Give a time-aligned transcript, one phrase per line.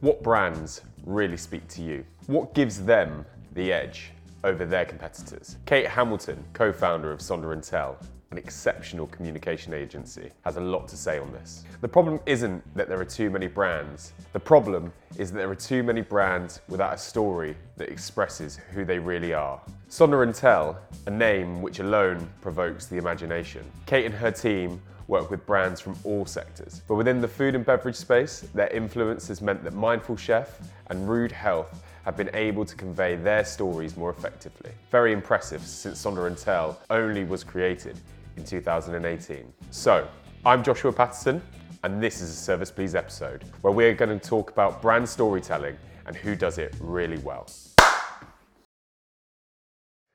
[0.00, 2.04] What brands really speak to you?
[2.26, 3.24] What gives them
[3.54, 4.12] the edge
[4.44, 5.56] over their competitors?
[5.64, 7.98] Kate Hamilton, co founder of Sonder and Tell,
[8.30, 11.64] an exceptional communication agency, has a lot to say on this.
[11.80, 15.54] The problem isn't that there are too many brands, the problem is that there are
[15.54, 19.60] too many brands without a story that expresses who they really are.
[19.88, 23.64] Sonder and Tell, a name which alone provokes the imagination.
[23.86, 26.82] Kate and her team work with brands from all sectors.
[26.88, 31.08] But within the food and beverage space, their influence has meant that Mindful Chef and
[31.08, 34.70] Rude Health have been able to convey their stories more effectively.
[34.90, 37.98] Very impressive since Sonder and Tell only was created
[38.36, 39.52] in 2018.
[39.70, 40.08] So,
[40.44, 41.42] I'm Joshua Patterson,
[41.82, 45.76] and this is a Service Please episode where we're going to talk about brand storytelling
[46.06, 47.46] and who does it really well.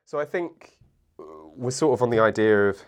[0.05, 0.77] So, I think
[1.19, 1.23] uh,
[1.55, 2.81] we're sort of on the idea of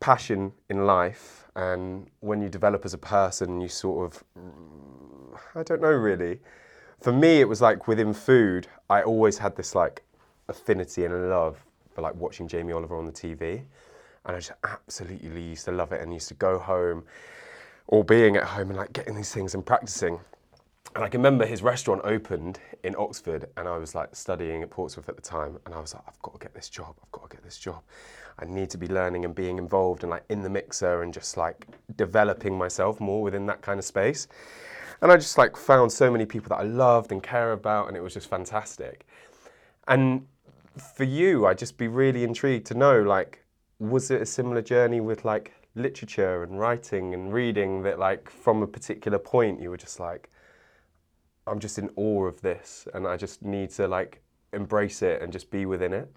[0.00, 4.24] passion in life, and when you develop as a person, you sort of,
[5.54, 6.40] I don't know really.
[7.00, 10.02] For me, it was like within food, I always had this like
[10.48, 11.64] affinity and love
[12.00, 13.62] for like watching Jamie Oliver on the TV.
[14.24, 17.04] And I just absolutely used to love it and used to go home
[17.86, 20.18] or being at home and like getting these things and practicing.
[20.94, 24.70] And I can remember his restaurant opened in Oxford, and I was like studying at
[24.70, 27.12] Portsmouth at the time, and I was like, I've got to get this job, I've
[27.12, 27.82] got to get this job.
[28.38, 31.36] I need to be learning and being involved and like in the mixer and just
[31.36, 34.26] like developing myself more within that kind of space.
[35.02, 37.96] And I just like found so many people that I loved and care about, and
[37.96, 39.06] it was just fantastic.
[39.86, 40.26] And
[40.76, 43.44] for you, I'd just be really intrigued to know like,
[43.78, 48.62] was it a similar journey with like literature and writing and reading that like from
[48.62, 50.30] a particular point you were just like,
[51.46, 55.32] I'm just in awe of this and I just need to like embrace it and
[55.32, 56.12] just be within it?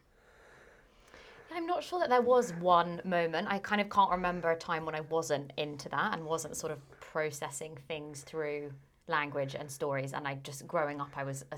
[1.56, 3.48] I'm not sure that there was one moment.
[3.48, 6.72] I kind of can't remember a time when I wasn't into that and wasn't sort
[6.72, 8.72] of processing things through
[9.08, 10.14] language and stories.
[10.14, 11.58] And I just growing up, I was a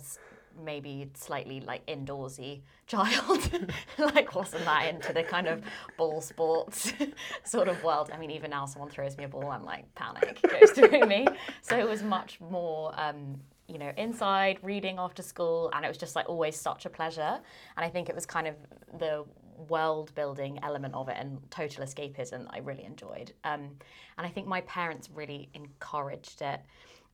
[0.63, 3.49] maybe slightly like indoorsy child,
[3.97, 5.63] like wasn't that into the kind of
[5.97, 6.93] ball sports
[7.43, 8.11] sort of world.
[8.13, 11.27] I mean, even now, someone throws me a ball, I'm like panic goes through me.
[11.61, 12.93] So it was much more.
[12.99, 16.89] Um, you know, inside reading after school, and it was just like always such a
[16.89, 17.39] pleasure.
[17.75, 18.53] And I think it was kind of
[18.99, 19.25] the
[19.69, 23.33] world building element of it and total escapism that I really enjoyed.
[23.43, 23.71] Um,
[24.17, 26.61] and I think my parents really encouraged it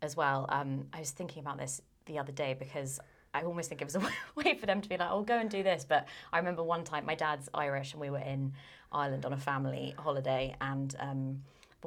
[0.02, 0.46] as well.
[0.50, 3.00] Um, I was thinking about this the other day because
[3.34, 4.02] I almost think it was a
[4.36, 5.86] way for them to be like, oh, go and do this.
[5.88, 8.54] But I remember one time my dad's Irish and we were in
[8.92, 11.42] Ireland on a family holiday and um,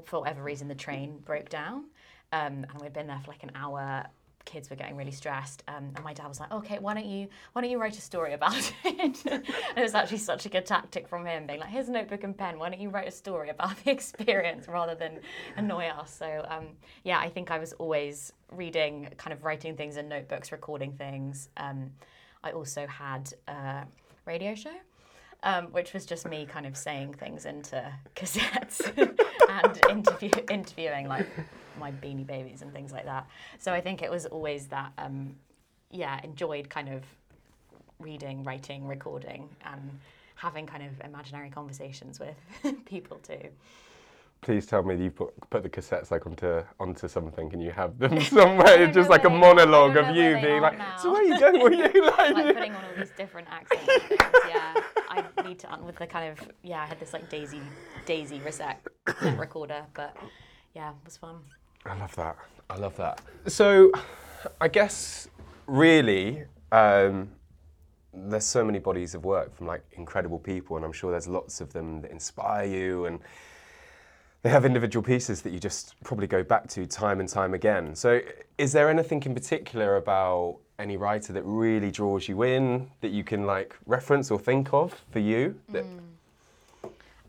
[0.05, 1.85] for whatever reason the train broke down.
[2.33, 4.07] Um, and we'd been there for like an hour
[4.45, 7.29] kids were getting really stressed um, and my dad was like okay why don't you
[7.53, 8.99] why don't you write a story about it?
[9.27, 9.45] And
[9.77, 12.37] it was actually such a good tactic from him being like here's a notebook and
[12.37, 12.59] pen.
[12.59, 15.21] Why don't you write a story about the experience rather than
[15.57, 16.15] annoy us?
[16.15, 16.69] So um,
[17.03, 21.49] yeah i think i was always reading kind of writing things in notebooks recording things.
[21.57, 21.91] Um,
[22.43, 23.85] i also had a
[24.27, 24.75] radio show
[25.45, 27.83] um, which was just me kind of saying things into
[28.17, 28.81] cassettes
[29.49, 31.29] and interview, interviewing like
[31.79, 33.29] my beanie babies and things like that.
[33.59, 35.37] So I think it was always that, um,
[35.91, 37.05] yeah, enjoyed kind of
[38.01, 39.99] reading, writing, recording, and
[40.35, 42.37] having kind of imaginary conversations with
[42.87, 43.49] people too.
[44.41, 47.71] Please tell me that you put put the cassettes like onto onto something and you
[47.71, 49.55] have them somewhere, just like a where they are.
[49.55, 50.97] I monologue of you being like, now.
[50.99, 51.63] so where are you going?
[51.63, 53.89] Were you like, like putting on all these different accents.
[54.47, 54.75] yeah,
[55.23, 56.83] I need to un- with the kind of yeah.
[56.83, 57.61] I had this like Daisy
[58.07, 58.81] Daisy reset
[59.37, 60.17] recorder, but
[60.75, 61.37] yeah, it was fun.
[61.87, 62.37] I love that.
[62.71, 63.21] I love that.
[63.47, 63.93] So,
[64.61, 65.29] I guess
[65.67, 67.31] really, um,
[68.13, 71.61] there's so many bodies of work from like incredible people, and I'm sure there's lots
[71.61, 73.21] of them that inspire you, and
[74.43, 77.95] they have individual pieces that you just probably go back to time and time again.
[77.95, 78.21] So,
[78.59, 83.25] is there anything in particular about any writer that really draws you in that you
[83.25, 85.59] can like reference or think of for you?
[85.69, 85.85] That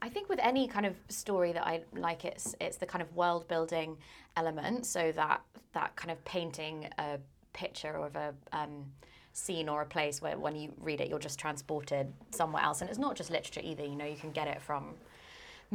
[0.01, 3.15] I think with any kind of story that I like, it's it's the kind of
[3.15, 3.97] world building
[4.35, 4.85] element.
[4.85, 5.41] So that
[5.73, 7.17] that kind of painting a
[7.53, 8.85] picture of a um,
[9.33, 12.81] scene or a place where when you read it, you're just transported somewhere else.
[12.81, 13.83] And it's not just literature either.
[13.83, 14.93] You know, you can get it from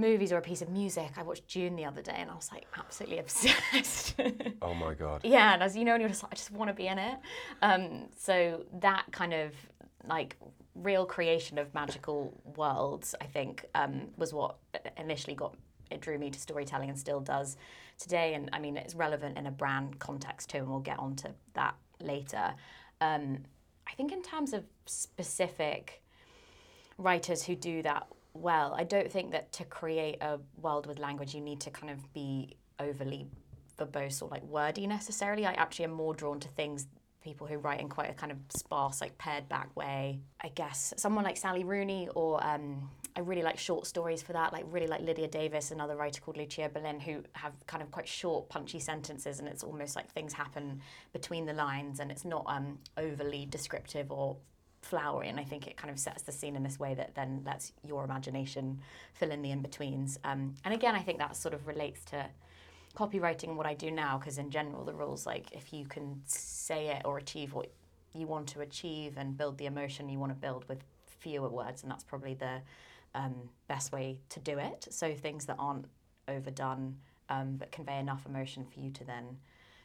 [0.00, 1.12] movies or a piece of music.
[1.16, 4.14] I watched Dune the other day, and I was like absolutely obsessed.
[4.62, 5.20] oh my god.
[5.24, 6.98] yeah, and as you know, and you're just like, I just want to be in
[6.98, 7.18] it.
[7.62, 9.52] Um, so that kind of
[10.06, 10.36] like
[10.74, 14.56] real creation of magical worlds, I think, um, was what
[14.96, 15.54] initially got
[15.90, 17.56] it drew me to storytelling and still does
[17.98, 18.34] today.
[18.34, 21.74] And I mean, it's relevant in a brand context too, and we'll get onto that
[22.00, 22.54] later.
[23.00, 23.40] Um,
[23.88, 26.02] I think in terms of specific
[26.96, 31.34] writers who do that well, I don't think that to create a world with language,
[31.34, 33.26] you need to kind of be overly
[33.78, 35.46] verbose or like wordy necessarily.
[35.46, 36.86] I actually am more drawn to things
[37.22, 40.20] people who write in quite a kind of sparse, like pared back way.
[40.40, 44.52] I guess someone like Sally Rooney, or um, I really like short stories for that.
[44.52, 48.08] Like really like Lydia Davis, another writer called Lucia Berlin, who have kind of quite
[48.08, 50.80] short, punchy sentences, and it's almost like things happen
[51.12, 54.36] between the lines, and it's not um, overly descriptive or
[54.82, 57.42] flowery and I think it kind of sets the scene in this way that then
[57.44, 58.80] lets your imagination
[59.14, 60.18] fill in the in-betweens.
[60.24, 62.26] Um, and again I think that sort of relates to
[62.96, 66.20] copywriting and what I do now because in general the rules like if you can
[66.24, 67.70] say it or achieve what
[68.14, 70.82] you want to achieve and build the emotion you want to build with
[71.20, 72.60] fewer words and that's probably the
[73.14, 73.34] um,
[73.68, 74.88] best way to do it.
[74.90, 75.86] So things that aren't
[76.26, 76.96] overdone
[77.28, 79.38] um, but convey enough emotion for you to then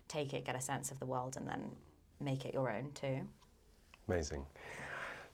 [0.08, 1.72] take it get a sense of the world and then
[2.20, 3.22] make it your own too.
[4.08, 4.46] Amazing.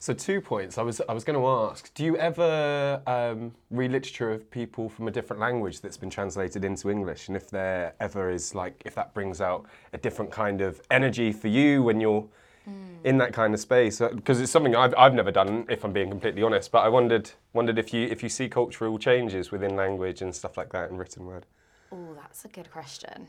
[0.02, 0.80] So two points.
[0.80, 1.94] I was I was going to ask.
[1.94, 6.66] Do you ever um, read literature of people from a different language that's been translated
[6.66, 10.62] into English, and if there ever is like if that brings out a different kind
[10.62, 12.28] of energy for you when you're
[12.68, 12.98] mm.
[13.04, 14.00] in that kind of space?
[14.00, 16.72] Because uh, it's something I've, I've never done, if I'm being completely honest.
[16.72, 20.58] But I wondered wondered if you if you see cultural changes within language and stuff
[20.58, 21.46] like that in written word.
[21.92, 23.28] Oh, that's a good question.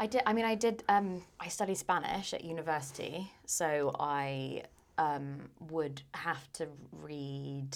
[0.00, 0.22] I did.
[0.26, 0.82] I mean, I did.
[0.88, 4.64] Um, I studied Spanish at university, so I
[4.98, 7.68] um, would have to read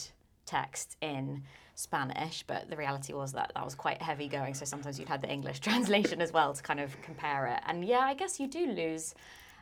[0.46, 1.42] text in
[1.74, 4.54] Spanish, but the reality was that that was quite heavy going.
[4.54, 7.60] So sometimes you'd had the English translation as well to kind of compare it.
[7.66, 9.14] And yeah, I guess you do lose.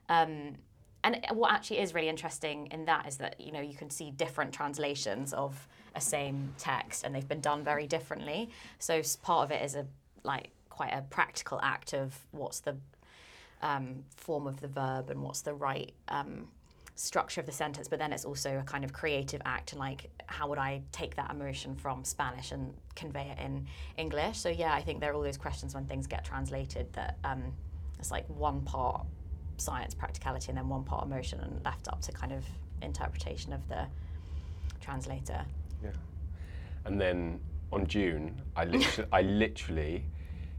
[0.09, 0.55] Um,
[1.05, 4.11] and what actually is really interesting in that is that you know you can see
[4.11, 8.51] different translations of a same text, and they've been done very differently.
[8.79, 9.87] So part of it is a
[10.25, 12.77] like quite a practical act of what's the
[13.63, 16.49] um, form of the verb and what's the right um,
[16.97, 20.11] structure of the sentence, but then it's also a kind of creative act and like
[20.27, 23.67] how would I take that emotion from Spanish and convey it in
[23.97, 24.39] English?
[24.39, 27.53] So yeah, I think there are all those questions when things get translated that um,
[27.99, 29.07] it's like one part
[29.59, 32.45] science, practicality, and then one part emotion, and left up to kind of
[32.83, 33.87] interpretation of the
[34.81, 35.45] translator.
[35.83, 35.91] Yeah,
[36.85, 37.41] and then
[37.73, 40.05] on Dune, I literally, I literally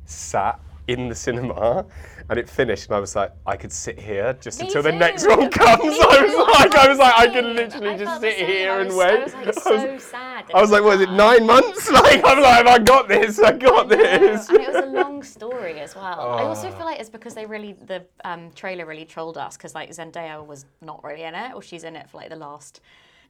[0.05, 1.85] sat in the cinema
[2.29, 4.91] and it finished and I was like, I could sit here just Me until too.
[4.91, 5.83] the next one comes.
[5.83, 6.51] Me I was too.
[6.51, 9.09] like, I was like, I could literally I just sit here and wait.
[9.19, 10.45] I was like so sad.
[10.53, 11.89] I was like, was it nine months?
[11.97, 14.49] Like, I'm like, I got this, I got I this.
[14.49, 16.33] And it was a long story as well.
[16.33, 19.73] I also feel like it's because they really, the um, trailer really trolled us because
[19.73, 22.81] like Zendaya was not really in it or she's in it for like the last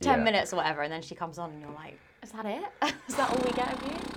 [0.01, 0.23] 10 yeah.
[0.23, 2.93] minutes or whatever and then she comes on and you're like, is that it?
[3.07, 4.16] is that all we get of you?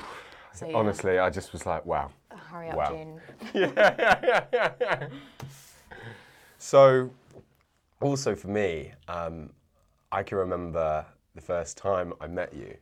[0.54, 0.76] So, yeah.
[0.76, 2.10] Honestly, I just was like, wow.
[2.30, 2.90] Hurry up, wow.
[2.90, 3.20] Dune.
[3.54, 5.08] yeah, yeah, yeah, yeah.
[6.58, 7.10] So,
[8.00, 9.50] also for me, um,
[10.12, 12.76] I can remember the first time I met you.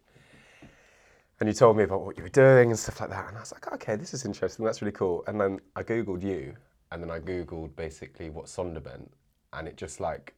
[1.40, 3.28] And you told me about what you were doing and stuff like that.
[3.28, 4.64] And I was like, okay, this is interesting.
[4.64, 5.22] That's really cool.
[5.28, 6.54] And then I Googled you.
[6.90, 9.12] And then I Googled basically what Sonder meant.
[9.52, 10.34] And it just like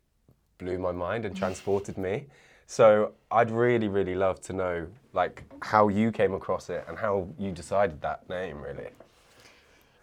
[0.58, 2.26] blew my mind and transported me.
[2.66, 7.28] So I'd really, really love to know like how you came across it and how
[7.38, 8.88] you decided that name, really.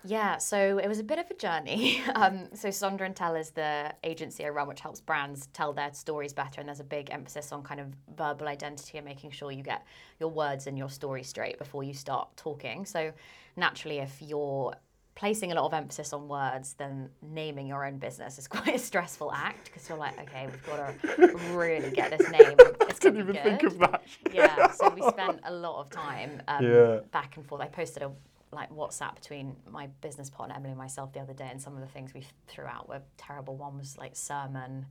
[0.04, 2.02] Yeah, so it was a bit of a journey.
[2.16, 5.94] Um, so Sonder and Tell is the agency I run, which helps brands tell their
[5.94, 7.88] stories better, and there's a big emphasis on kind of
[8.18, 9.86] verbal identity and making sure you get
[10.20, 12.86] your words and your story straight before you start talking.
[12.86, 13.12] So
[13.56, 14.74] naturally, if you're
[15.18, 18.80] placing a lot of emphasis on words, than naming your own business is quite a
[18.80, 22.56] stressful act because you're like, okay, we've got to really get this name.
[22.82, 23.44] It's I didn't even good.
[23.44, 24.04] think of that.
[24.32, 27.00] yeah, so we spent a lot of time um, yeah.
[27.12, 27.62] back and forth.
[27.62, 28.12] I posted a
[28.54, 31.82] like WhatsApp between my business partner Emily and myself the other day, and some of
[31.82, 33.58] the things we threw out were terrible.
[33.58, 34.86] One was like sermon,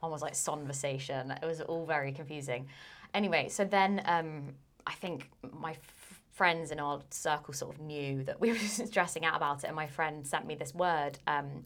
[0.00, 1.32] one was like conversation.
[1.42, 2.66] It was all very confusing.
[3.12, 4.54] Anyway, so then um,
[4.86, 5.76] I think my
[6.36, 9.74] friends in our circle sort of knew that we were stressing out about it, and
[9.74, 11.64] my friend sent me this word, um,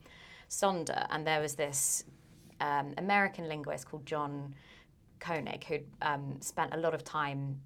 [0.48, 2.04] sonder, and there was this
[2.60, 4.54] um, American linguist called John
[5.18, 7.60] Koenig who'd um, spent a lot of time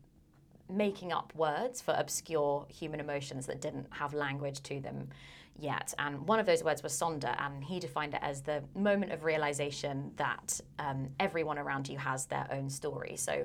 [0.70, 5.08] making up words for obscure human emotions that didn't have language to them
[5.58, 5.92] yet.
[5.98, 9.24] And one of those words was sonder, and he defined it as the moment of
[9.24, 13.16] realization that um, everyone around you has their own story.
[13.16, 13.44] So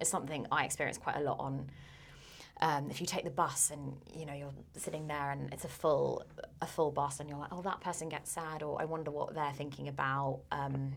[0.00, 1.68] it's something I experience quite a lot on
[2.60, 5.68] um, if you take the bus and you know you're sitting there and it's a
[5.68, 6.24] full
[6.60, 9.34] a full bus and you're like oh that person gets sad or I wonder what
[9.34, 10.92] they're thinking about um,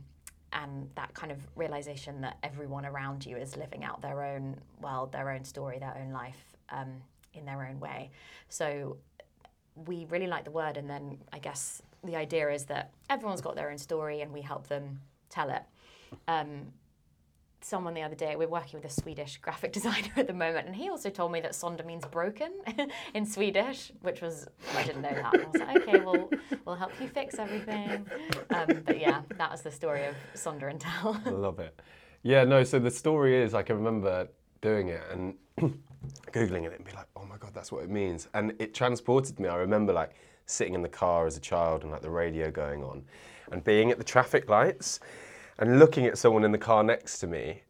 [0.52, 5.08] and that kind of realization that everyone around you is living out their own well
[5.08, 7.02] their own story their own life um,
[7.34, 8.12] in their own way.
[8.50, 8.98] So
[9.76, 13.56] we really like the word and then I guess the idea is that everyone's got
[13.56, 15.64] their own story and we help them tell it.
[16.28, 16.74] Um,
[17.66, 18.36] someone the other day.
[18.36, 21.42] We're working with a Swedish graphic designer at the moment, and he also told me
[21.42, 22.52] that Sonder means broken
[23.14, 25.34] in Swedish, which was I didn't know that.
[25.34, 26.30] I was like, okay, well,
[26.66, 28.06] we'll help you fix everything.
[28.50, 31.20] Um, but yeah, that was the story of Sonder and Tell.
[31.26, 31.80] Love it.
[32.24, 32.64] Yeah, no.
[32.64, 34.28] So the story is, I can remember
[34.62, 35.36] doing it and
[36.32, 39.40] googling it and be like, oh my god, that's what it means, and it transported
[39.40, 39.50] me.
[39.50, 40.16] I remember like
[40.46, 43.04] sitting in the car as a child and like the radio going on,
[43.52, 45.00] and being at the traffic lights
[45.60, 47.62] and looking at someone in the car next to me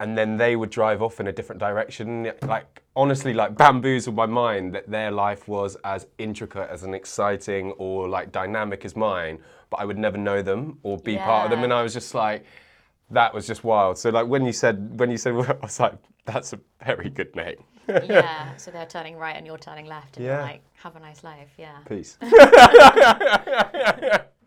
[0.00, 4.26] and then they would drive off in a different direction like honestly like bamboozled my
[4.26, 9.38] mind that their life was as intricate as an exciting or like dynamic as mine
[9.68, 12.14] but i would never know them or be part of them and i was just
[12.14, 12.44] like
[13.10, 15.94] that was just wild so like when you said when you said i was like
[16.24, 17.56] that's a very good name
[18.08, 20.34] yeah, so they're turning right and you're turning left, and Yeah.
[20.34, 21.48] you're like, have a nice life.
[21.58, 21.76] Yeah.
[21.88, 22.18] Peace.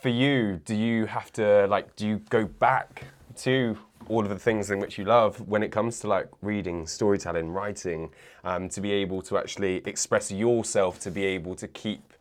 [0.00, 3.04] For you, do you have to like do you go back
[3.38, 3.76] to
[4.08, 7.50] all of the things in which you love when it comes to like reading, storytelling,
[7.50, 8.10] writing,
[8.44, 12.12] um, to be able to actually express yourself, to be able to keep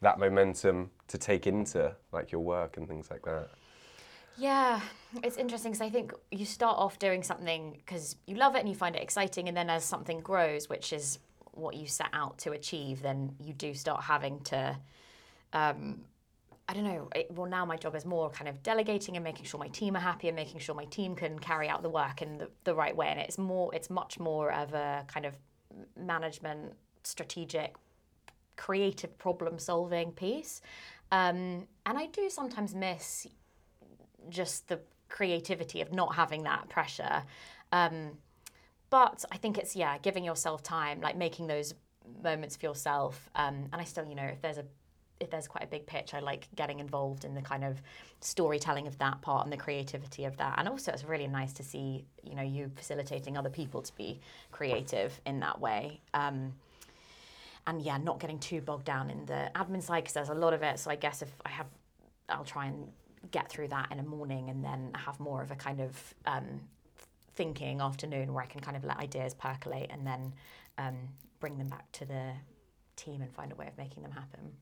[0.00, 3.48] that momentum to take into like your work and things like that?
[4.36, 4.80] Yeah,
[5.22, 8.68] it's interesting because I think you start off doing something because you love it and
[8.68, 11.18] you find it exciting, and then as something grows, which is
[11.52, 14.76] what you set out to achieve, then you do start having to.
[15.52, 16.00] Um,
[16.68, 17.08] I don't know.
[17.14, 19.96] It, well, now my job is more kind of delegating and making sure my team
[19.96, 22.74] are happy and making sure my team can carry out the work in the, the
[22.74, 23.08] right way.
[23.08, 25.36] And it's more, it's much more of a kind of
[25.96, 27.74] management, strategic,
[28.56, 30.62] creative problem solving piece.
[31.12, 33.26] Um, and I do sometimes miss
[34.30, 37.24] just the creativity of not having that pressure.
[37.72, 38.12] Um,
[38.88, 41.74] but I think it's yeah, giving yourself time, like making those
[42.22, 43.28] moments for yourself.
[43.34, 44.64] Um, and I still, you know, if there's a
[45.20, 47.80] if there's quite a big pitch, I like getting involved in the kind of
[48.20, 50.54] storytelling of that part and the creativity of that.
[50.58, 54.20] And also, it's really nice to see, you know, you facilitating other people to be
[54.50, 56.00] creative in that way.
[56.12, 56.52] Um,
[57.66, 60.52] and yeah, not getting too bogged down in the admin side because there's a lot
[60.52, 60.78] of it.
[60.78, 61.66] So I guess if I have,
[62.28, 62.88] I'll try and
[63.30, 66.60] get through that in a morning and then have more of a kind of um,
[67.34, 70.32] thinking afternoon where I can kind of let ideas percolate and then
[70.76, 70.96] um,
[71.40, 72.32] bring them back to the
[72.96, 74.52] team and find a way of making them happen.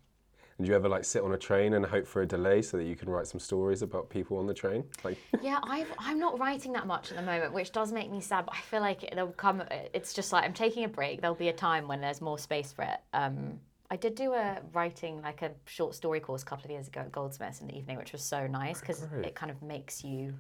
[0.59, 2.76] And do you ever like sit on a train and hope for a delay so
[2.76, 4.85] that you can write some stories about people on the train?
[5.02, 8.21] Like, Yeah, I've, I'm not writing that much at the moment, which does make me
[8.21, 8.47] sad.
[8.47, 9.62] But I feel like there'll come.
[9.92, 11.21] It's just like I'm taking a break.
[11.21, 13.00] There'll be a time when there's more space for it.
[13.12, 13.59] Um,
[13.90, 17.00] I did do a writing like a short story course a couple of years ago
[17.00, 19.26] at Goldsmiths in the evening, which was so nice because Great.
[19.26, 20.35] it kind of makes you.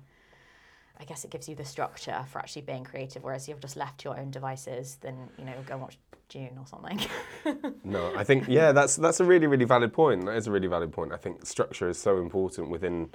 [1.00, 3.24] I guess it gives you the structure for actually being creative.
[3.24, 5.98] Whereas you've just left to your own devices, then you know go watch
[6.32, 7.00] Dune or something.
[7.84, 10.24] No, I think yeah, that's that's a really really valid point.
[10.24, 11.12] That is a really valid point.
[11.12, 13.10] I think structure is so important within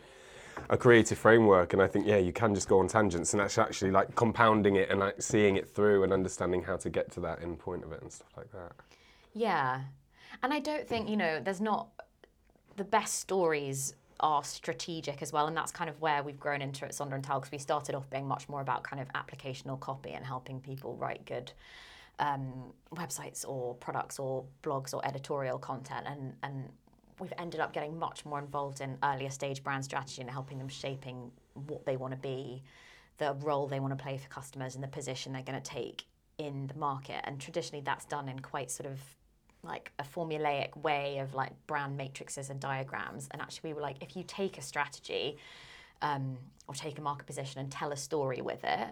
[0.69, 3.57] a creative framework, and I think yeah, you can just go on tangents, and that's
[3.57, 7.19] actually like compounding it and like seeing it through and understanding how to get to
[7.21, 8.73] that end point of it and stuff like that.
[9.33, 9.81] Yeah.
[10.43, 11.89] And I don't think, you know, there's not
[12.75, 15.47] the best stories are strategic as well.
[15.47, 17.95] And that's kind of where we've grown into at Sonder and Tell because we started
[17.95, 21.51] off being much more about kind of applicational copy and helping people write good
[22.19, 26.05] um, websites or products or blogs or editorial content.
[26.07, 26.69] And, and
[27.19, 30.67] we've ended up getting much more involved in earlier stage brand strategy and helping them
[30.67, 32.63] shaping what they want to be,
[33.17, 36.05] the role they want to play for customers, and the position they're going to take
[36.37, 37.21] in the market.
[37.23, 38.99] And traditionally, that's done in quite sort of
[39.63, 43.27] like a formulaic way of like brand matrices and diagrams.
[43.31, 45.37] And actually, we were like, if you take a strategy
[46.01, 48.89] um, or take a market position and tell a story with it,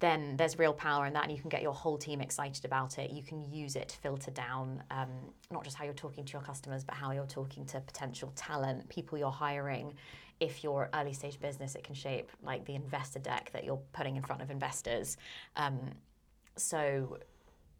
[0.00, 2.98] then there's real power in that, and you can get your whole team excited about
[2.98, 3.10] it.
[3.10, 5.08] You can use it to filter down um,
[5.50, 8.88] not just how you're talking to your customers, but how you're talking to potential talent,
[8.88, 9.94] people you're hiring.
[10.40, 14.14] If you're early stage business, it can shape like the investor deck that you're putting
[14.16, 15.16] in front of investors.
[15.56, 15.80] Um,
[16.56, 17.18] so,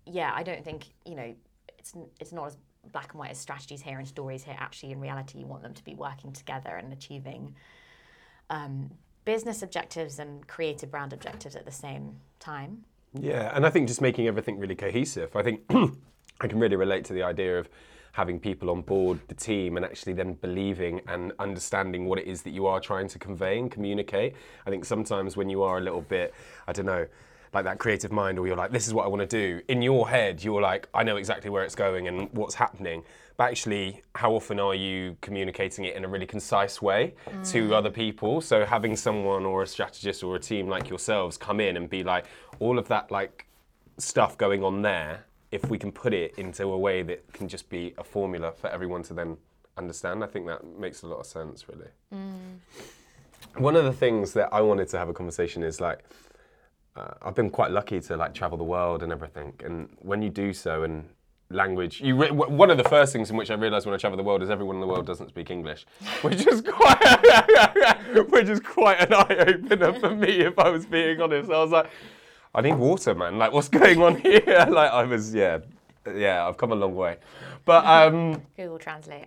[0.05, 1.35] yeah, I don't think you know
[1.79, 2.59] it's it's not as
[2.93, 4.57] black and white as strategies here and stories here.
[4.59, 7.55] Actually, in reality, you want them to be working together and achieving
[8.51, 8.91] um,
[9.29, 12.83] business objectives and creative brand objectives at the same time.
[13.13, 15.37] Yeah, and I think just making everything really cohesive.
[15.37, 15.61] I think
[16.41, 17.69] I can really relate to the idea of
[18.13, 22.41] having people on board the team and actually then believing and understanding what it is
[22.41, 24.35] that you are trying to convey and communicate.
[24.67, 26.33] I think sometimes when you are a little bit,
[26.67, 27.07] I don't know,
[27.53, 29.83] like that creative mind, or you're like, this is what I want to do, in
[29.83, 33.05] your head, you're like, I know exactly where it's going and what's happening.
[33.39, 37.15] But actually, how often are you communicating it in a really concise way
[37.45, 38.41] to other people?
[38.41, 42.03] So having someone or a strategist or a team like yourselves come in and be
[42.03, 42.27] like,
[42.59, 43.47] all of that like
[43.97, 47.71] stuff going on there, if we can put it into a way that can just
[47.71, 49.37] be a formula for everyone to then
[49.77, 51.91] understand, I think that makes a lot of sense, really.
[53.57, 56.01] one of the things that I wanted to have a conversation is like,
[56.97, 59.53] uh, I've been quite lucky to like travel the world and everything.
[59.65, 61.09] And when you do so, and
[61.51, 63.99] language, you re- w- one of the first things in which I realised when I
[63.99, 65.87] travel the world is everyone in the world doesn't speak English,
[66.23, 66.99] which is quite,
[68.31, 71.51] which is quite an eye opener for me if I was being honest.
[71.51, 71.91] I was like,
[72.55, 73.39] I need water, man.
[73.39, 74.43] Like, what's going on here?
[74.69, 75.59] Like, I was, yeah,
[76.15, 77.17] yeah, I've come a long way.
[77.65, 79.27] But um, Google Translate.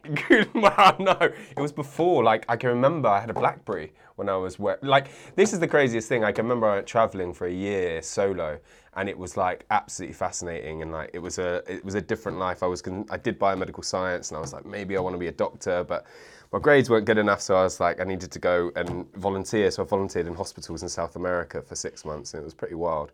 [0.56, 2.24] well, no, it was before.
[2.24, 5.68] Like I can remember, I had a BlackBerry when I was like this is the
[5.68, 6.24] craziest thing.
[6.24, 8.58] I can remember traveling for a year solo,
[8.96, 10.82] and it was like absolutely fascinating.
[10.82, 12.64] And like it was a it was a different life.
[12.64, 15.20] I was con- I did biomedical science, and I was like maybe I want to
[15.20, 16.06] be a doctor, but
[16.52, 19.72] my grades weren't good enough, so I was like I needed to go and volunteer.
[19.72, 22.76] So I volunteered in hospitals in South America for six months, and it was pretty
[22.76, 23.12] wild.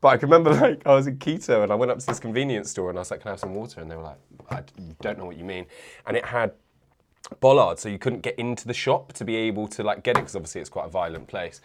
[0.00, 2.20] But I can remember like I was in Quito and I went up to this
[2.20, 4.18] convenience store and I was like, "Can I have some water?" And they were like,
[4.50, 4.62] "I
[5.00, 5.66] don't know what you mean."
[6.06, 6.52] And it had
[7.40, 10.20] bollards, so you couldn't get into the shop to be able to like get it
[10.20, 11.60] because obviously it's quite a violent place.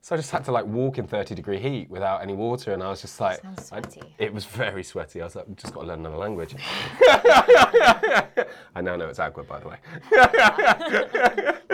[0.00, 2.82] So I just had to like walk in 30 degree heat without any water, and
[2.82, 3.82] I was just like, Sounds I-
[4.18, 5.20] it was very sweaty.
[5.20, 6.54] I was like, just got to learn another language.
[7.00, 9.76] I now know it's agua, by the way.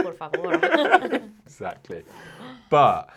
[0.02, 1.20] Por favor.
[1.46, 2.02] exactly.
[2.70, 3.10] But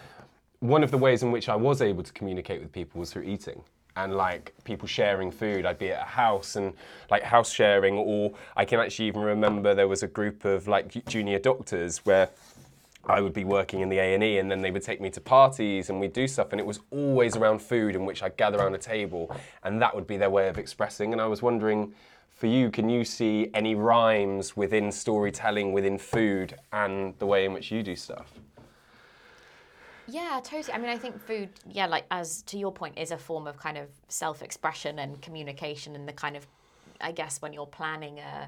[0.60, 3.24] one of the ways in which I was able to communicate with people was through
[3.24, 3.64] eating
[3.96, 5.66] and like people sharing food.
[5.66, 6.74] I'd be at a house and
[7.10, 11.06] like house sharing, or I can actually even remember there was a group of like
[11.08, 12.30] junior doctors where
[13.08, 15.10] I would be working in the A and E, and then they would take me
[15.12, 18.38] to parties, and we'd do stuff, and it was always around food, in which I'd
[18.38, 19.34] gather around a table,
[19.64, 21.14] and that would be their way of expressing.
[21.14, 21.94] And I was wondering,
[22.36, 27.54] for you, can you see any rhymes within storytelling, within food, and the way in
[27.54, 28.32] which you do stuff?
[30.08, 30.74] Yeah, totally.
[30.74, 33.58] I mean, I think food, yeah, like as to your point, is a form of
[33.58, 36.46] kind of self expression and communication, and the kind of,
[37.02, 38.48] I guess, when you're planning a,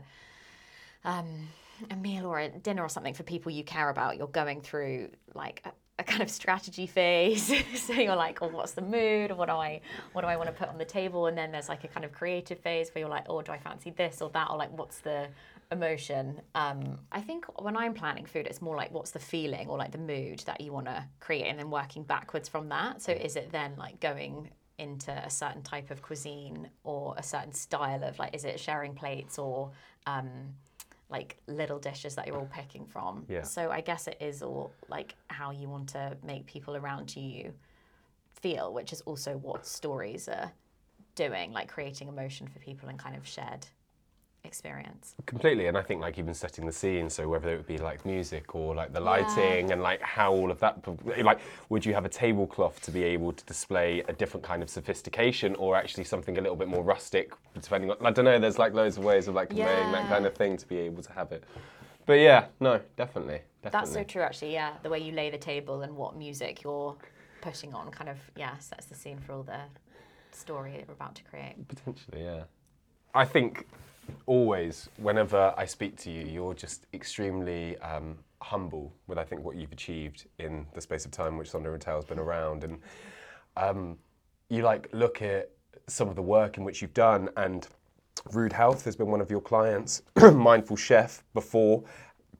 [1.03, 1.47] um,
[1.91, 5.09] a meal or a dinner or something for people you care about, you're going through
[5.33, 7.53] like a, a kind of strategy phase.
[7.75, 9.31] so you're like, oh, what's the mood?
[9.31, 9.81] What do I,
[10.13, 11.27] what do I want to put on the table?
[11.27, 13.57] And then there's like a kind of creative phase where you're like, oh, do I
[13.57, 14.49] fancy this or that?
[14.49, 15.27] Or like, what's the
[15.71, 16.41] emotion.
[16.55, 19.91] Um, I think when I'm planning food, it's more like what's the feeling or like
[19.91, 23.01] the mood that you want to create, and then working backwards from that.
[23.01, 27.53] So is it then like going into a certain type of cuisine or a certain
[27.53, 29.71] style of like, is it sharing plates or
[30.07, 30.53] um,
[31.09, 33.25] like little dishes that you're all picking from?
[33.27, 33.43] Yeah.
[33.43, 37.53] So I guess it is all like how you want to make people around you
[38.41, 40.51] feel, which is also what stories are
[41.15, 43.65] doing, like creating emotion for people and kind of shared
[44.49, 45.15] experience.
[45.27, 47.07] Completely, and I think like even setting the scene.
[47.09, 50.49] So whether it would be like music or like the lighting and like how all
[50.49, 50.73] of that,
[51.23, 54.69] like would you have a tablecloth to be able to display a different kind of
[54.69, 57.31] sophistication, or actually something a little bit more rustic,
[57.61, 58.39] depending on I don't know.
[58.39, 61.03] There's like loads of ways of like conveying that kind of thing to be able
[61.03, 61.43] to have it.
[62.07, 63.69] But yeah, no, definitely, definitely.
[63.71, 64.53] That's so true, actually.
[64.53, 66.95] Yeah, the way you lay the table and what music you're
[67.41, 69.61] putting on kind of yeah sets the scene for all the
[70.31, 71.55] story we're about to create.
[71.67, 72.43] Potentially, yeah.
[73.13, 73.67] I think
[74.25, 79.55] always, whenever I speak to you, you're just extremely um, humble with I think what
[79.55, 82.79] you've achieved in the space of time which Sonder and Tell's been around, and
[83.57, 83.97] um,
[84.49, 85.51] you like look at
[85.87, 87.67] some of the work in which you've done, and
[88.33, 90.03] Rude Health has been one of your clients.
[90.33, 91.83] Mindful Chef before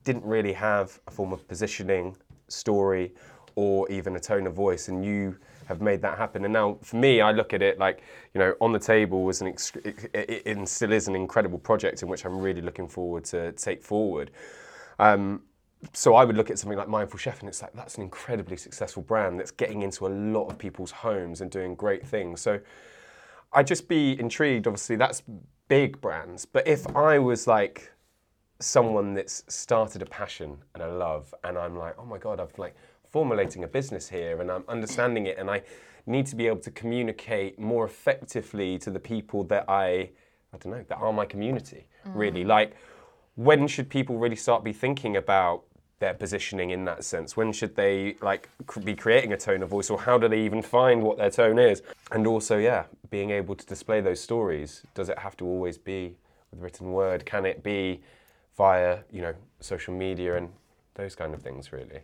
[0.04, 2.16] didn't really have a form of positioning,
[2.48, 3.12] story,
[3.54, 5.36] or even a tone of voice, and you
[5.70, 6.44] have made that happen.
[6.44, 8.02] And now, for me, I look at it like
[8.34, 11.58] you know, on the table was an ex- it, it, it still is an incredible
[11.58, 14.30] project in which I'm really looking forward to take forward.
[14.98, 15.42] Um,
[15.94, 18.56] so I would look at something like Mindful Chef, and it's like that's an incredibly
[18.56, 22.40] successful brand that's getting into a lot of people's homes and doing great things.
[22.40, 22.60] So
[23.52, 24.66] I'd just be intrigued.
[24.66, 25.22] Obviously, that's
[25.68, 27.92] big brands, but if I was like
[28.58, 32.56] someone that's started a passion and a love, and I'm like, oh my god, I've
[32.58, 32.76] like
[33.10, 35.62] formulating a business here, and I'm understanding it, and I
[36.06, 40.10] need to be able to communicate more effectively to the people that I,
[40.52, 41.86] I don't know, that are my community.
[42.06, 42.12] Mm.
[42.14, 42.74] Really, like
[43.36, 45.64] when should people really start be thinking about
[45.98, 47.36] their positioning in that sense?
[47.36, 50.40] When should they like cr- be creating a tone of voice, or how do they
[50.40, 51.82] even find what their tone is?
[52.10, 54.82] And also, yeah, being able to display those stories.
[54.94, 56.16] Does it have to always be
[56.50, 57.24] with written word?
[57.26, 58.00] Can it be
[58.56, 60.48] via you know social media and
[60.94, 61.72] those kind of things?
[61.72, 62.00] Really.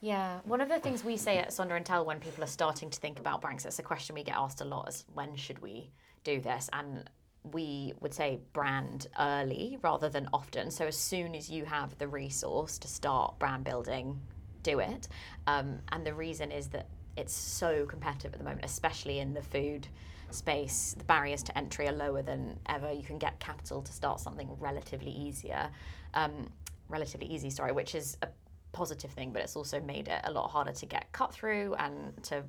[0.00, 2.88] Yeah, one of the things we say at Sonder and Tell when people are starting
[2.90, 5.60] to think about brands, it's a question we get asked a lot: is when should
[5.60, 5.90] we
[6.22, 6.70] do this?
[6.72, 7.10] And
[7.52, 10.70] we would say brand early rather than often.
[10.70, 14.20] So as soon as you have the resource to start brand building,
[14.62, 15.08] do it.
[15.46, 19.42] Um, and the reason is that it's so competitive at the moment, especially in the
[19.42, 19.88] food
[20.30, 20.94] space.
[20.96, 22.92] The barriers to entry are lower than ever.
[22.92, 25.70] You can get capital to start something relatively easier,
[26.14, 26.50] um,
[26.88, 27.50] relatively easy.
[27.50, 28.28] Sorry, which is a
[28.72, 32.22] positive thing, but it's also made it a lot harder to get cut through and
[32.24, 32.44] to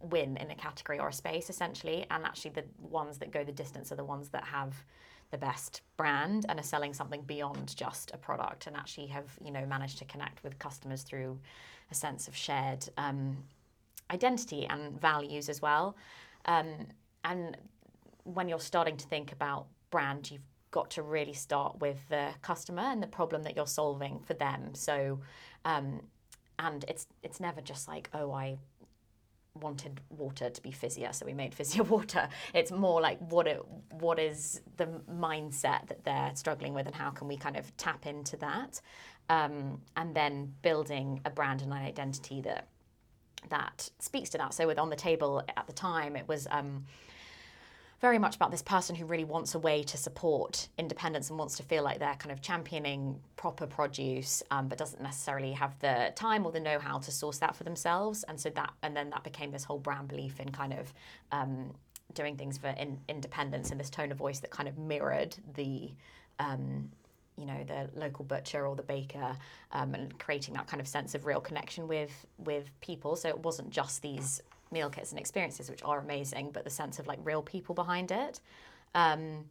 [0.00, 2.06] win in a category or a space essentially.
[2.10, 4.74] And actually, the ones that go the distance are the ones that have
[5.30, 9.52] the best brand and are selling something beyond just a product and actually have you
[9.52, 11.38] know managed to connect with customers through
[11.90, 13.36] a sense of shared um,
[14.10, 15.96] identity and values as well.
[16.46, 16.86] Um,
[17.24, 17.56] and
[18.24, 22.82] when you're starting to think about brand, you've got to really start with the customer
[22.82, 24.74] and the problem that you're solving for them.
[24.74, 25.20] So,
[25.64, 26.00] um,
[26.58, 28.58] and it's it's never just like oh I
[29.54, 32.28] wanted water to be fizzier, so we made fizzier water.
[32.54, 33.60] It's more like what it
[33.92, 38.06] what is the mindset that they're struggling with, and how can we kind of tap
[38.06, 38.80] into that,
[39.28, 42.68] um, and then building a brand and an identity that
[43.48, 44.54] that speaks to that.
[44.54, 46.46] So with on the table at the time, it was.
[46.50, 46.84] Um,
[48.00, 51.56] very much about this person who really wants a way to support independence and wants
[51.58, 56.10] to feel like they're kind of championing proper produce, um, but doesn't necessarily have the
[56.16, 58.24] time or the know-how to source that for themselves.
[58.24, 60.94] And so that, and then that became this whole brand belief in kind of
[61.30, 61.74] um,
[62.14, 65.90] doing things for in, independence and this tone of voice that kind of mirrored the.
[66.38, 66.90] Um,
[67.36, 69.34] you know the local butcher or the baker
[69.72, 73.38] um, and creating that kind of sense of real connection with with people so it
[73.38, 77.18] wasn't just these meal kits and experiences, which are amazing, but the sense of like
[77.24, 78.40] real people behind it.
[78.94, 79.44] Um,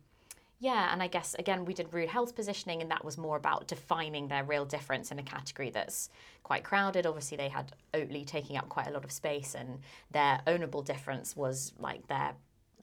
[0.61, 3.67] yeah, and I guess again we did rude health positioning, and that was more about
[3.67, 6.09] defining their real difference in a category that's
[6.43, 7.05] quite crowded.
[7.05, 9.79] Obviously, they had Oatly taking up quite a lot of space, and
[10.11, 12.33] their ownable difference was like their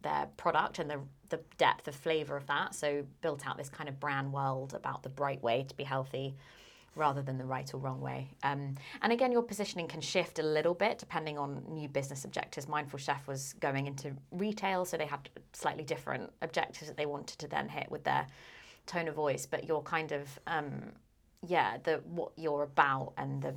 [0.02, 2.74] their product and the the depth of flavor of that.
[2.74, 6.34] So built out this kind of brand world about the bright way to be healthy
[6.96, 8.30] rather than the right or wrong way.
[8.42, 12.66] Um, and again, your positioning can shift a little bit depending on new business objectives.
[12.66, 17.38] Mindful Chef was going into retail, so they had slightly different objectives that they wanted
[17.38, 18.26] to then hit with their
[18.86, 19.46] tone of voice.
[19.46, 20.92] But you're kind of, um,
[21.46, 23.54] yeah, the what you're about and the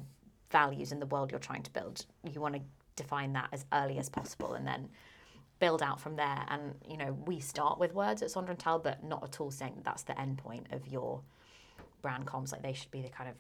[0.52, 2.62] values in the world you're trying to build, you want to
[2.96, 4.90] define that as early as possible, and then
[5.60, 6.44] build out from there.
[6.50, 9.52] And you know, we start with words at Sonder and Tell, but not at all
[9.52, 11.22] saying that that's the end point of your
[12.02, 13.36] brand comms, like they should be the kind of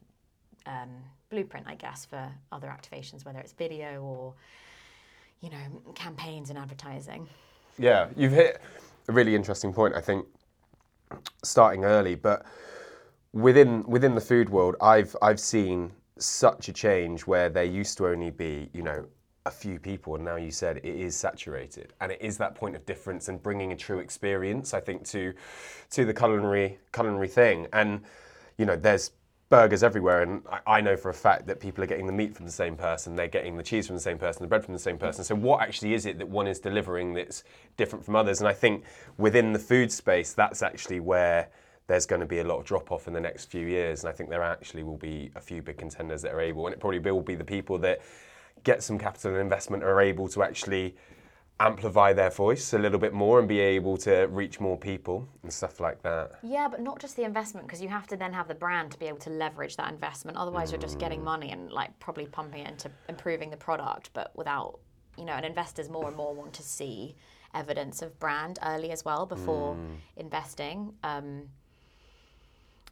[0.65, 0.89] um,
[1.29, 4.33] blueprint, I guess, for other activations, whether it's video or
[5.41, 7.27] you know campaigns and advertising.
[7.77, 8.61] Yeah, you've hit
[9.07, 9.95] a really interesting point.
[9.95, 10.25] I think
[11.43, 12.45] starting early, but
[13.33, 18.07] within within the food world, I've I've seen such a change where there used to
[18.07, 19.05] only be you know
[19.45, 22.75] a few people and now you said it is saturated and it is that point
[22.75, 25.33] of difference and bringing a true experience i think to
[25.89, 28.01] to the culinary culinary thing and
[28.59, 29.11] you know, there's
[29.49, 32.35] burgers everywhere, and I, I, know for a fact that people are getting the meat
[32.35, 34.73] from the same person, they're getting the cheese from the same person, the bread from
[34.73, 35.23] the same person.
[35.23, 37.43] So, what actually is it that one is delivering that's
[37.77, 38.41] different from others?
[38.41, 38.83] And I think
[39.17, 41.49] within the food space, that's actually where
[41.87, 44.03] there's going to be a lot of drop off in the next few years.
[44.03, 46.73] And I think there actually will be a few big contenders that are able, and
[46.73, 48.01] it probably will be the people that
[48.63, 50.95] get some capital and investment are able to actually
[51.59, 55.51] amplify their voice a little bit more and be able to reach more people and
[55.51, 56.31] stuff like that.
[56.41, 58.99] Yeah, but not just the investment because you have to then have the brand to
[58.99, 60.37] be able to leverage that investment.
[60.37, 60.73] Otherwise, mm.
[60.73, 61.25] you're just getting mm.
[61.25, 64.79] money and like probably pumping it into improving the product, but without,
[65.17, 67.15] you know, and investors more and more want to see
[67.53, 69.95] evidence of brand early as well before mm.
[70.15, 70.93] investing.
[71.03, 71.49] Um,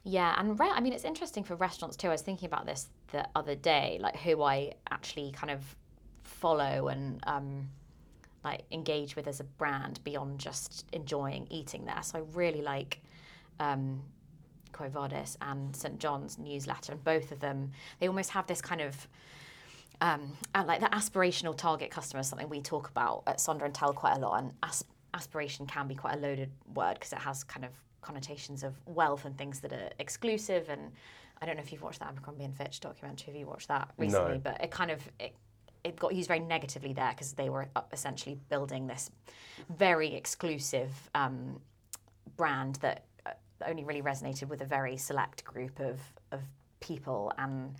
[0.04, 2.08] yeah, and re- I mean, it's interesting for restaurants too.
[2.08, 5.76] I was thinking about this the other day, like who I actually kind of
[6.22, 7.68] follow and um,
[8.44, 12.02] like engage with as a brand beyond just enjoying eating there.
[12.02, 13.00] So I really like
[13.60, 14.02] um,
[14.72, 18.80] Quo Vadis and St John's newsletter, and both of them they almost have this kind
[18.80, 19.08] of
[20.00, 23.92] um, like the aspirational target customer is something we talk about at Sonder and Tell
[23.92, 27.42] quite a lot, and as- aspiration can be quite a loaded word because it has
[27.42, 30.92] kind of connotations of wealth and things that are exclusive and
[31.40, 33.26] I don't know if you've watched the Abercrombie and Fitch documentary.
[33.26, 34.34] Have you watched that recently?
[34.34, 34.38] No.
[34.38, 35.34] But it kind of it
[35.88, 39.10] it got used very negatively there because they were essentially building this
[39.70, 41.60] very exclusive um,
[42.36, 43.30] brand that uh,
[43.66, 46.40] only really resonated with a very select group of of
[46.80, 47.32] people.
[47.38, 47.74] And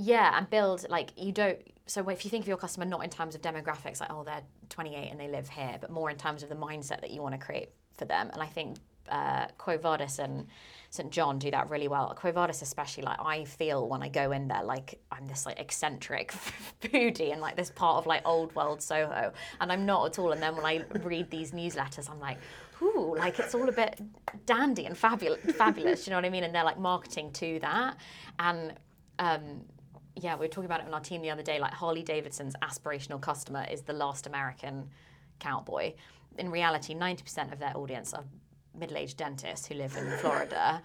[0.00, 3.10] yeah and build like you don't so if you think of your customer not in
[3.10, 6.42] terms of demographics like oh they're 28 and they live here but more in terms
[6.42, 8.30] of the mindset that you want to create for them.
[8.32, 10.46] And i think uh, Quo Vadis and
[10.90, 12.12] St John do that really well.
[12.16, 15.60] Quo Vadis especially, like I feel when I go in there, like I'm this like
[15.60, 16.32] eccentric
[16.82, 20.32] foodie and like this part of like old world Soho, and I'm not at all.
[20.32, 22.38] And then when I read these newsletters, I'm like,
[22.82, 24.00] ooh, like it's all a bit
[24.46, 26.06] dandy and fabulous, fabulous.
[26.06, 26.44] you know what I mean?
[26.44, 27.96] And they're like marketing to that,
[28.38, 28.74] and
[29.18, 29.62] um,
[30.16, 31.58] yeah, we were talking about it on our team the other day.
[31.60, 34.88] Like Harley Davidson's aspirational customer is the last American
[35.38, 35.94] cowboy.
[36.38, 38.24] In reality, 90% of their audience are
[38.78, 40.82] middle-aged dentists who live in Florida.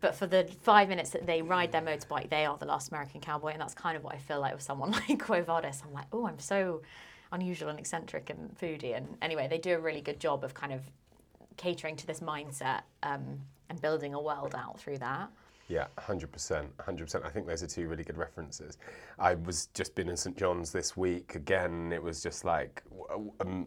[0.00, 3.20] But for the five minutes that they ride their motorbike, they are the last American
[3.20, 5.82] cowboy, and that's kind of what I feel like with someone like Quo Vadis.
[5.84, 6.82] I'm like, oh, I'm so
[7.32, 8.96] unusual and eccentric and foodie.
[8.96, 10.82] And anyway, they do a really good job of kind of
[11.56, 15.30] catering to this mindset um, and building a world out through that.
[15.68, 17.24] Yeah, hundred percent, hundred percent.
[17.24, 18.78] I think those are two really good references.
[19.18, 21.92] I was just been in St John's this week again.
[21.92, 22.84] It was just like,
[23.40, 23.66] um,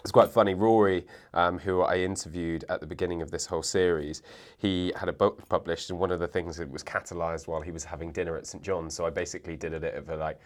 [0.00, 0.54] it's quite funny.
[0.54, 4.22] Rory, um, who I interviewed at the beginning of this whole series,
[4.58, 7.70] he had a book published, and one of the things that was catalysed while he
[7.70, 8.94] was having dinner at St John's.
[8.94, 10.40] So I basically did a bit of a like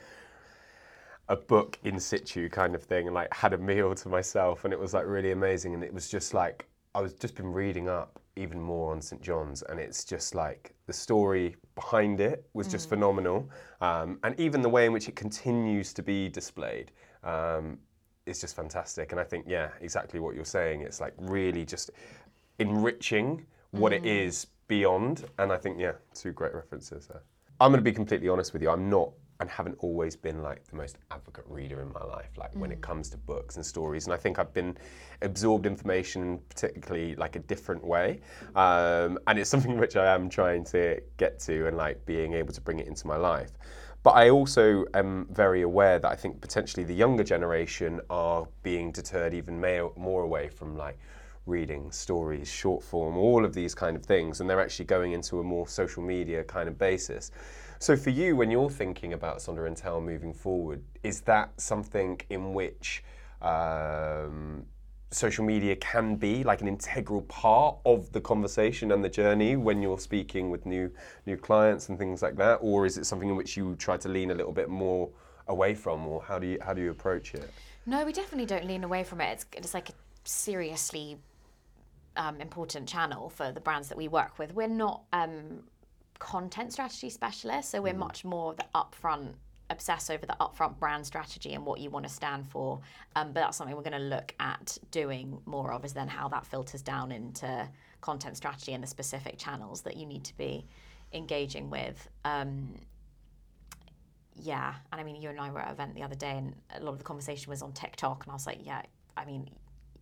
[1.28, 4.72] a book in situ kind of thing, and like had a meal to myself, and
[4.72, 5.74] it was like really amazing.
[5.74, 9.20] And it was just like I was just been reading up even more on St
[9.22, 13.48] John's, and it's just like the story behind it was just phenomenal,
[13.80, 16.92] um, and even the way in which it continues to be displayed
[17.24, 17.78] um,
[18.28, 19.12] is just fantastic.
[19.12, 20.82] And I think, yeah, exactly what you're saying.
[20.82, 21.90] It's like really just
[22.58, 27.22] enriching what it is beyond, and I think, yeah, two great references there.
[27.60, 28.70] I'm going to be completely honest with you.
[28.70, 29.10] I'm not
[29.40, 32.80] and haven't always been like the most advocate reader in my life like when it
[32.80, 34.76] comes to books and stories and i think i've been
[35.22, 38.20] absorbed information particularly like a different way
[38.56, 42.52] um, and it's something which i am trying to get to and like being able
[42.52, 43.52] to bring it into my life
[44.02, 48.90] but i also am very aware that i think potentially the younger generation are being
[48.92, 49.60] deterred even
[49.96, 50.98] more away from like
[51.48, 55.40] reading stories short form all of these kind of things and they're actually going into
[55.40, 57.30] a more social media kind of basis.
[57.80, 62.20] So for you, when you're thinking about Sonder and Tell moving forward, is that something
[62.28, 63.04] in which
[63.40, 64.66] um,
[65.10, 69.80] social media can be like an integral part of the conversation and the journey when
[69.80, 70.90] you're speaking with new
[71.24, 74.08] new clients and things like that, or is it something in which you try to
[74.08, 75.08] lean a little bit more
[75.46, 77.50] away from, or how do you how do you approach it?
[77.86, 79.32] No, we definitely don't lean away from it.
[79.32, 79.92] It's, it's like a
[80.24, 81.16] seriously
[82.16, 84.52] um, important channel for the brands that we work with.
[84.52, 85.62] We're not um,
[86.18, 89.32] content strategy specialists, so we're much more the upfront
[89.70, 92.80] obsess over the upfront brand strategy and what you want to stand for.
[93.16, 96.28] Um, but that's something we're going to look at doing more of, is then how
[96.28, 97.68] that filters down into
[98.00, 100.66] content strategy and the specific channels that you need to be
[101.12, 102.08] engaging with.
[102.24, 102.74] Um,
[104.40, 106.54] yeah, and I mean, you and I were at an event the other day, and
[106.76, 108.82] a lot of the conversation was on TikTok, and I was like, yeah,
[109.16, 109.50] I mean,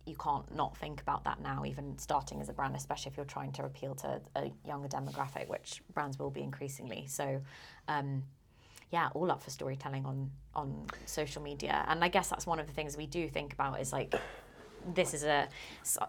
[0.05, 3.25] you can't not think about that now, even starting as a brand, especially if you're
[3.25, 7.05] trying to appeal to a younger demographic, which brands will be increasingly.
[7.07, 7.41] So,
[7.87, 8.23] um,
[8.91, 12.67] yeah, all up for storytelling on on social media, and I guess that's one of
[12.67, 14.13] the things we do think about is like.
[14.93, 15.49] This is a,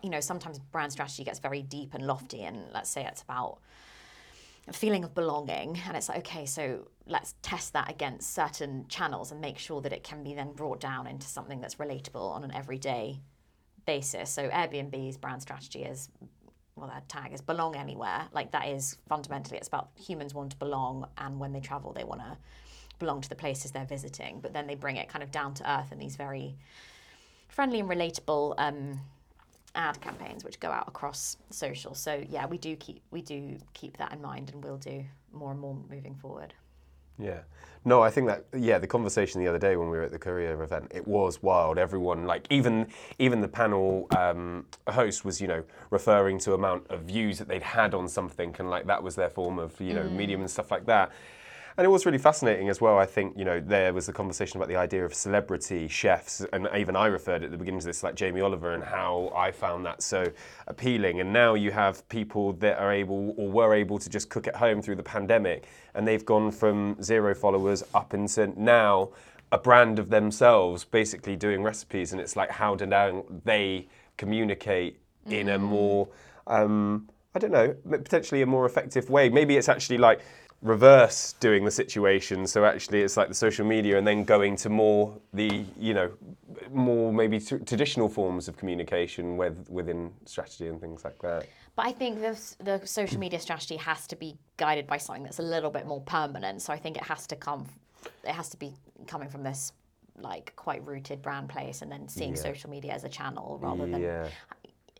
[0.04, 3.58] you know, sometimes brand strategy gets very deep and lofty, and let's say it's about
[4.68, 9.32] a feeling of belonging and it's like okay so let's test that against certain channels
[9.32, 12.44] and make sure that it can be then brought down into something that's relatable on
[12.44, 13.18] an everyday
[13.86, 16.10] basis so airbnb's brand strategy is
[16.76, 20.56] well their tag is belong anywhere like that is fundamentally it's about humans want to
[20.58, 22.36] belong and when they travel they want to
[22.98, 25.70] belong to the places they're visiting but then they bring it kind of down to
[25.70, 26.56] earth in these very
[27.48, 29.00] friendly and relatable um,
[29.74, 31.94] ad campaigns which go out across social.
[31.94, 35.50] So yeah, we do keep we do keep that in mind, and we'll do more
[35.52, 36.54] and more moving forward.
[37.18, 37.40] Yeah.
[37.84, 40.18] No, I think that yeah, the conversation the other day when we were at the
[40.18, 41.78] Courier event, it was wild.
[41.78, 47.02] Everyone like even even the panel um, host was you know referring to amount of
[47.02, 50.04] views that they'd had on something, and like that was their form of you know
[50.04, 51.12] medium and stuff like that.
[51.78, 52.98] And it was really fascinating as well.
[52.98, 56.68] I think you know there was a conversation about the idea of celebrity chefs, and
[56.76, 59.86] even I referred at the beginning to this, like Jamie Oliver, and how I found
[59.86, 60.24] that so
[60.66, 61.20] appealing.
[61.20, 64.56] And now you have people that are able or were able to just cook at
[64.56, 69.10] home through the pandemic, and they've gone from zero followers up into now
[69.52, 72.10] a brand of themselves, basically doing recipes.
[72.10, 73.86] And it's like how do now they
[74.16, 76.08] communicate in a more
[76.48, 79.28] um, I don't know, potentially a more effective way.
[79.28, 80.22] Maybe it's actually like
[80.62, 82.46] reverse doing the situation.
[82.46, 86.10] So actually, it's like the social media, and then going to more the you know
[86.72, 91.46] more maybe t- traditional forms of communication with within strategy and things like that.
[91.76, 95.38] But I think the, the social media strategy has to be guided by something that's
[95.38, 96.60] a little bit more permanent.
[96.60, 97.66] So I think it has to come,
[98.24, 98.72] it has to be
[99.06, 99.72] coming from this
[100.20, 102.42] like quite rooted brand place, and then seeing Yeah.
[102.42, 104.02] social media as a channel rather than.
[104.02, 104.28] Yeah.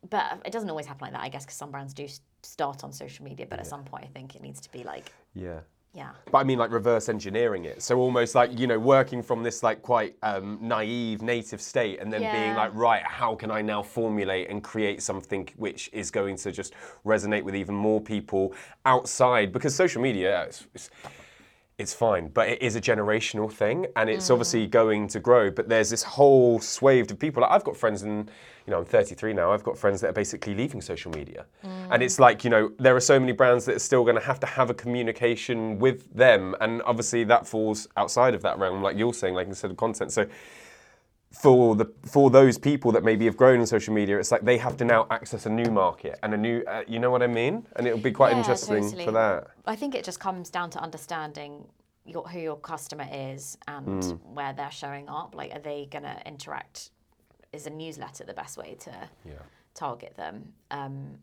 [0.09, 2.07] But it doesn't always happen like that, I guess, because some brands do
[2.45, 3.47] start on social media.
[3.51, 5.61] But at some point, I think it needs to be like, Yeah.
[5.95, 7.83] yeah, But I mean, like reverse engineering it.
[7.83, 12.13] So almost like you know, working from this like quite um, naive native state, and
[12.13, 16.37] then being like, right, how can I now formulate and create something which is going
[16.37, 16.75] to just
[17.05, 19.53] resonate with even more people outside?
[19.53, 20.91] Because social media, it's, it's,
[21.79, 22.29] it's fine.
[22.29, 24.33] But it is a generational thing, and it's mm.
[24.33, 25.51] obviously going to grow.
[25.51, 27.43] But there's this whole swathe of people.
[27.43, 28.29] Like, I've got friends, and
[28.67, 29.53] you know, I'm 33 now.
[29.53, 32.21] I've got friends that are basically leaving social media, and it's mm.
[32.21, 34.47] like you know, there are so many brands that are still going to have to
[34.47, 39.15] have a communication with them, and obviously that falls outside of that realm, like you're
[39.15, 40.13] saying, like instead of content.
[40.13, 40.27] So
[41.33, 44.59] for the for those people that maybe have grown in social media, it's like they
[44.59, 47.27] have to now access a new market and a new, uh, you know what I
[47.27, 47.67] mean?
[47.77, 49.05] And it'll be quite Yeah, interesting totally.
[49.05, 49.49] for that.
[49.67, 51.67] I think it just comes down to understanding
[52.07, 54.21] your, who your customer is and Mm.
[54.35, 55.35] where they're showing up.
[55.35, 56.91] Like, are they going to interact?
[57.53, 59.35] Is a newsletter the best way to Yeah.
[59.75, 60.55] target them?
[60.71, 61.19] Um,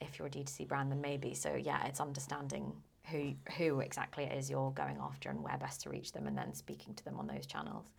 [0.00, 1.34] if you're a D2C brand, then maybe.
[1.34, 2.72] So yeah, it's understanding
[3.10, 6.36] who who exactly it is you're going after and where best to reach them, and
[6.36, 7.92] then speaking to them on those channels.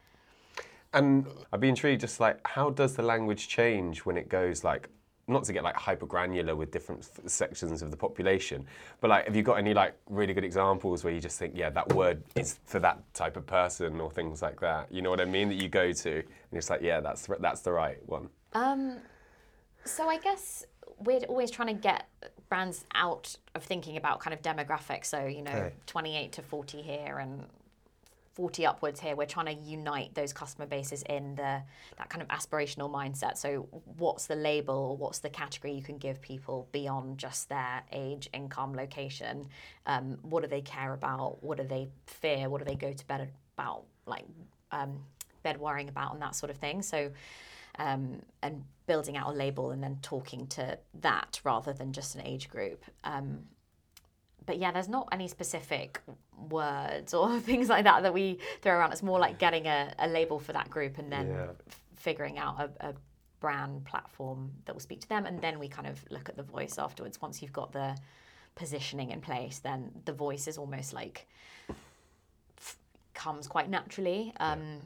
[0.95, 4.89] And I'd be intrigued, just like how does the language change when it goes like,
[5.27, 8.65] not to get like hyper granular with different f- sections of the population,
[9.01, 11.69] but like, have you got any like really good examples where you just think, yeah,
[11.71, 14.88] that word is for that type of person or things like that?
[14.91, 15.49] You know what I mean?
[15.49, 18.29] That you go to and it's like, yeah, that's the- that's the right one.
[18.53, 18.97] Um,
[19.84, 20.65] so I guess
[20.99, 22.08] we're always trying to get
[22.47, 25.05] brands out of thinking about kind of demographics.
[25.08, 25.73] So you know, Okay.
[25.88, 27.43] 28 to 40 here and
[28.36, 29.15] 40 upwards here.
[29.15, 31.62] We're trying to unite those customer bases in the
[31.98, 33.38] that kind of aspirational mindset.
[33.38, 33.67] So
[33.98, 38.76] what's the label what's the category you can give people beyond just their age, income,
[38.76, 39.48] location?
[39.86, 41.41] Um, what do they care about?
[41.41, 42.50] What do they fear?
[42.50, 43.86] What do they go to bed about?
[44.06, 44.26] Like
[44.71, 45.00] um,
[45.41, 46.82] bed worrying about and that sort of thing.
[46.82, 47.12] So
[47.80, 52.21] um, and building out a label and then talking to that rather than just an
[52.26, 52.84] age group.
[53.04, 53.39] Um,
[54.45, 56.01] but yeah, there's not any specific
[56.49, 58.91] words or things like that that we throw around.
[58.91, 61.47] It's more like getting a, a label for that group and then Yeah.
[61.67, 62.93] f- figuring out a, a
[63.39, 65.25] brand platform that will speak to them.
[65.25, 67.21] And then we kind of look at the voice afterwards.
[67.21, 67.95] Once you've got the
[68.55, 71.27] positioning in place, then the voice is almost like
[72.58, 72.77] f-
[73.13, 74.34] comes quite naturally.
[74.39, 74.79] Um,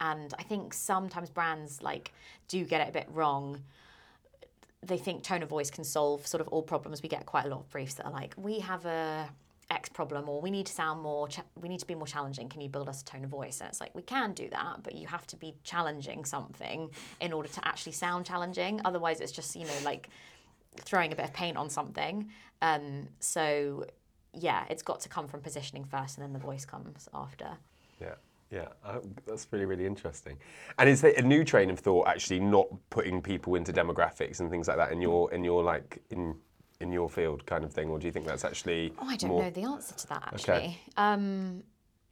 [0.00, 2.12] and I think sometimes brands like
[2.48, 3.60] do get it a bit wrong.
[4.82, 7.02] They think tone of voice can solve sort of all problems.
[7.02, 9.28] We get quite a lot of briefs that are like, we have a
[9.70, 11.28] X problem, or we need to sound more,
[11.60, 12.48] we need to be more challenging.
[12.48, 13.60] Can you build us a tone of voice?
[13.60, 16.90] And it's like we can do that, but you have to be challenging something
[17.20, 18.80] in order to actually sound challenging.
[18.84, 20.08] Otherwise, it's just you know like
[20.76, 22.30] throwing a bit of paint on something.
[22.62, 23.84] Um, so
[24.34, 27.50] yeah, it's got to come from positioning first, and then the voice comes after.
[28.00, 28.14] Yeah,
[28.50, 30.36] yeah, uh, that's really, really interesting.
[30.78, 34.50] And is there a new train of thought actually not putting people into demographics and
[34.50, 36.34] things like that in your in your like in
[36.80, 39.28] in your field kind of thing, or do you think that's actually Oh, I don't
[39.30, 40.52] more, know the answer to that Okay.
[40.52, 40.80] actually.
[40.96, 41.62] Um,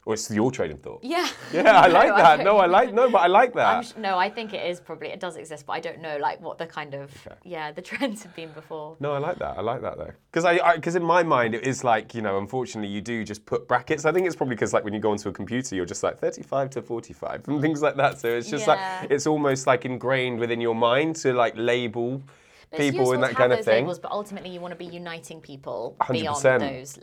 [0.07, 1.01] or it's your train of thought?
[1.05, 1.29] yeah.
[1.53, 2.37] Yeah, I No, like that.
[2.37, 3.85] don't No, I like no, but I like that.
[3.87, 6.41] sh- no, I think it is probably it does exist, but I don't know like
[6.41, 7.11] what the kind of
[7.45, 8.97] yeah the trends have been before.
[9.01, 9.59] No, I like that.
[9.59, 12.39] I like that though, because I because in my mind it is like you know,
[12.39, 14.05] unfortunately you do just put brackets.
[14.05, 16.19] I think it's probably because like when you go onto a computer, you're just like
[16.19, 18.19] 35 to 45 and things like that.
[18.19, 19.01] So it's just Yeah.
[19.03, 22.23] like it's almost like ingrained within your mind to like label
[22.71, 23.85] But people and that kind of thing.
[23.85, 26.13] labels, but ultimately you want to be uniting people 100%.
[26.13, 26.99] beyond those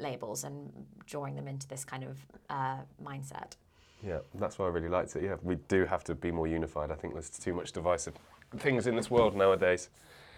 [0.00, 0.70] labels and
[1.06, 2.18] drawing them into this kind of
[2.50, 3.56] uh, mindset.
[4.06, 5.22] Yeah, that's why I really liked it.
[5.22, 6.90] Yeah, we do have to be more unified.
[6.90, 8.14] I think there's too much divisive
[8.58, 9.88] things in this world nowadays.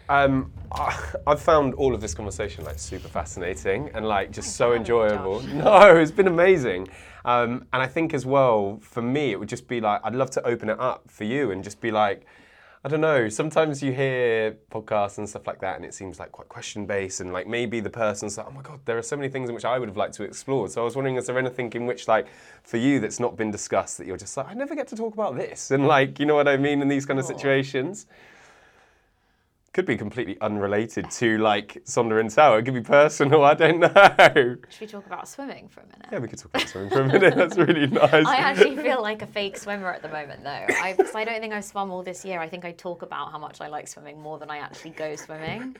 [0.08, 4.70] Um, I, I've found all of this conversation like super fascinating and like just so
[4.70, 5.40] for having me, enjoyable.
[5.54, 6.88] No, it's been amazing.
[7.26, 10.30] Um, and I think as well, for me, it would just be like, I'd love
[10.30, 12.24] to open it up for you and just be like,
[12.84, 13.28] I don't know.
[13.28, 17.20] Sometimes you hear podcasts and stuff like that, and it seems like quite question based,
[17.20, 19.54] and like maybe the person's like, "Oh my god, there are so many things in
[19.54, 21.86] which I would have liked to explore." So I was wondering, is there anything in
[21.86, 22.28] which, like,
[22.62, 25.12] for you, that's not been discussed that you're just like, I never get to talk
[25.14, 27.34] about this, and like, you know what I mean, in these kind of Sure.
[27.36, 28.06] situations.
[29.74, 32.56] Could be completely unrelated to like Sonder and Tell.
[32.56, 33.44] It could be personal.
[33.44, 34.56] I don't know.
[34.70, 36.06] Should we talk about swimming for a minute?
[36.10, 37.36] Yeah, we could talk about swimming for a minute.
[37.36, 38.26] That's really nice.
[38.26, 40.50] I actually feel like a fake swimmer at the moment, though.
[40.82, 42.40] I, 'cause I don't think I've swum all this year.
[42.40, 45.14] I think I talk about how much I like swimming more than I actually go
[45.16, 45.76] swimming,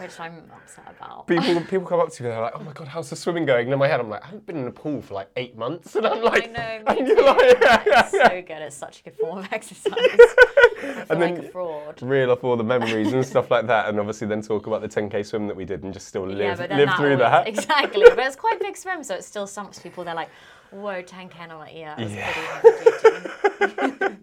[0.00, 1.26] which I'm upset about.
[1.28, 3.44] people people come up to me and they're like, "Oh my god, how's the swimming
[3.44, 5.28] going?" And in my head, I'm like, "I haven't been in a pool for like
[5.36, 7.22] eight months," and I'm like, I know, and me you're too.
[7.22, 8.28] like, yeah, yeah, It's yeah.
[8.28, 8.62] so good.
[8.62, 10.18] It's such a good form of exercise.
[11.10, 12.02] And like then- fraud.
[12.02, 14.88] reel off all the memories and stuff like that, and obviously then talk about the
[14.88, 17.48] 10k swim that we did and just still live then live that through always- that.
[17.48, 18.04] Exactly.
[18.08, 20.04] But it's quite a big swim, so it still stumps people.
[20.04, 20.30] They're like,
[20.70, 21.34] whoa, 10k.
[21.40, 22.60] And I'm like, yeah, it was Yeah.
[22.60, 24.16] pretty heavy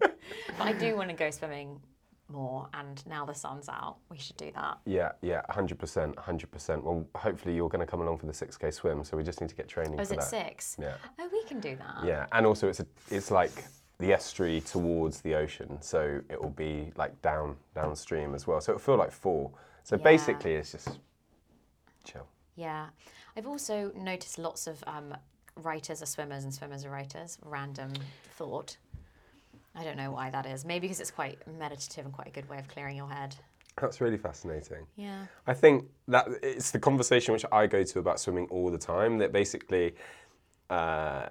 [0.58, 1.80] but I do want to go swimming
[2.28, 4.78] more, and now the sun's out, we should do that.
[4.86, 6.82] Yeah, yeah, 100%, 100%.
[6.84, 9.50] Well, hopefully you're going to come along for the 6k swim, so we just need
[9.50, 10.28] to get training Oh, is it that.
[10.28, 10.76] six?
[10.80, 10.94] Yeah.
[11.18, 12.04] Oh, we can do that.
[12.06, 13.50] Yeah, and also it's a, it's like
[14.00, 18.60] the estuary towards the ocean, so it will be like down downstream as well.
[18.60, 19.50] So it'll feel like four.
[19.84, 20.02] So Yeah.
[20.02, 20.98] basically, it's just
[22.04, 22.26] chill.
[22.56, 22.86] Yeah.
[23.36, 25.14] I've also noticed lots of um,
[25.56, 27.38] writers are swimmers and swimmers are writers.
[27.44, 27.92] Random
[28.36, 28.76] thought.
[29.74, 30.64] I don't know why that is.
[30.64, 33.36] Maybe because it's quite meditative and quite a good way of clearing your head.
[33.80, 34.84] That's really fascinating.
[34.96, 35.26] Yeah.
[35.46, 39.18] I think that it's the conversation which I go to about swimming all the time.
[39.18, 39.94] That basically,
[40.70, 41.28] uh,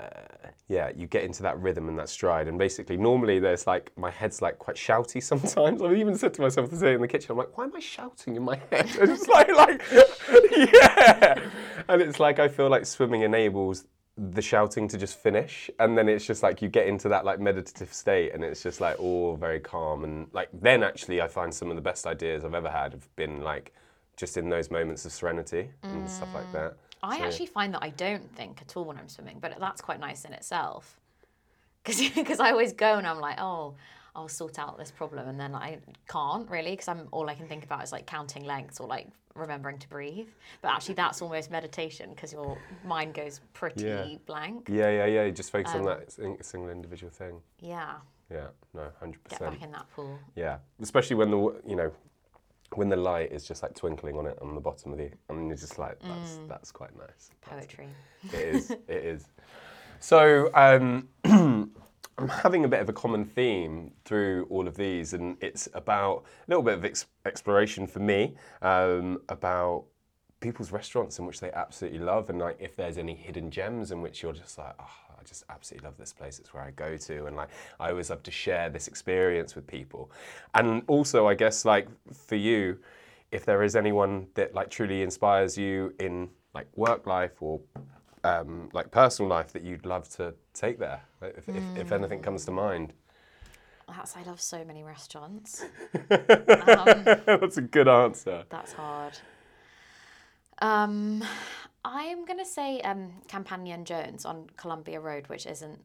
[0.67, 4.11] yeah, you get into that rhythm and that stride, and basically, normally there's like my
[4.11, 5.81] head's like quite shouty sometimes.
[5.81, 8.35] I've even said to myself today in the kitchen, I'm like, why am I shouting
[8.35, 8.89] in my head?
[8.99, 9.81] And it's like, like,
[10.73, 11.49] yeah,
[11.87, 13.85] and it's like I feel like swimming enables
[14.17, 15.69] the shouting to just finish.
[15.79, 18.81] And then it's just like you get into that like meditative state and it's just
[18.81, 20.03] like all very calm.
[20.03, 23.15] And like then actually i find some of the best ideas i've ever had have
[23.15, 23.73] been like
[24.17, 27.83] just in those moments of serenity and stuff like that I So- actually find that
[27.83, 30.99] I don't think at all when I'm swimming, but that's quite nice in itself.
[31.85, 33.73] Because I always go and I'm like, oh,
[34.15, 37.47] I'll sort out this problem, and then I can't really because I'm all I can
[37.47, 40.27] think about is like counting lengths or like remembering to breathe.
[40.61, 44.17] But actually, that's almost meditation because your mind goes pretty Yeah.
[44.25, 44.67] blank.
[44.69, 46.11] yeah yeah yeah you just focus Um, on that
[46.45, 50.19] single individual thing Yeah, yeah no 100% get back in that pool.
[50.35, 51.91] yeah especially when the you know
[52.75, 55.47] when the light is just like twinkling on it on the bottom of the and
[55.47, 56.47] you're just like that's Mm.
[56.47, 57.87] that's quite nice Poetry.
[58.25, 58.69] It is.
[58.87, 59.25] it is.
[59.99, 61.07] So um,
[62.19, 66.25] I'm having a bit of a common theme through all of these, and it's about
[66.47, 69.85] a little bit of ex- exploration for me um, about
[70.39, 74.01] people's restaurants in which they absolutely love, and like if there's any hidden gems in
[74.01, 76.39] which you're just like, oh, I just absolutely love this place.
[76.39, 79.67] It's where I go to, and like I always love to share this experience with
[79.67, 80.11] people.
[80.55, 82.77] And also, I guess like for you,
[83.31, 87.59] if there is anyone that like truly inspires you in like work life or
[88.23, 91.93] um, like personal life that you'd love to take there, if, if, if hmm.
[91.93, 92.93] anything comes to mind.
[93.87, 95.65] That's I love so many restaurants.
[96.11, 98.43] Um, That's a good answer.
[98.49, 99.17] That's hard.
[100.61, 101.23] Um,
[101.85, 105.79] I'm gonna say um, Campania and Jones on Columbia Road, which isn't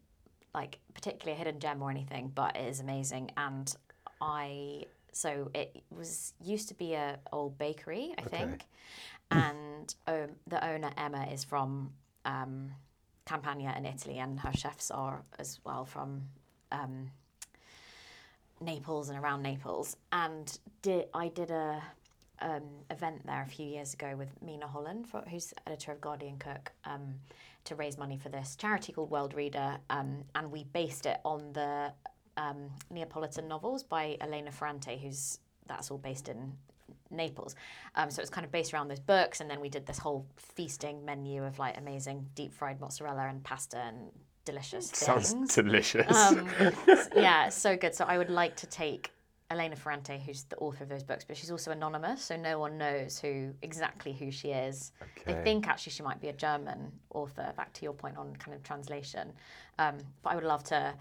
[0.55, 3.31] like particularly a hidden gem or anything, but it is amazing.
[3.37, 3.75] And
[4.21, 8.65] I so it was used to be a old bakery, I think,
[9.31, 11.93] and um, the owner Emma is from
[12.25, 12.71] um,
[13.27, 16.23] Campania in Italy, and her chefs are as well from.
[16.73, 17.11] Um,
[18.61, 21.83] Naples and around Naples, and did I did a
[22.45, 26.39] um, event there a few years ago with Mina Holland, for, who's editor of Guardian
[26.39, 27.15] Cook, um,
[27.65, 31.93] to raise money for this charity called Worldreader, um, and we based it on the
[32.37, 36.53] um, Neapolitan novels by Elena Ferrante, who's that's all based in
[37.11, 37.57] Naples.
[37.95, 40.27] Um, so it's kind of based around those books, and then we did this whole
[40.37, 44.11] feasting menu of like amazing deep fried mozzarella and pasta and
[44.45, 45.55] delicious Sounds things.
[45.55, 46.15] delicious.
[46.15, 46.47] Um,
[47.17, 47.95] yeah, so good.
[47.95, 49.14] So I would like to take
[49.55, 52.77] Elena Ferrante, who's the author of those books, but she's also anonymous, so no one
[52.77, 54.93] knows who exactly who she is.
[55.25, 57.53] They think actually she might be a German author.
[57.57, 59.33] Back to your point on kind of translation,
[59.79, 60.93] um, but I would love to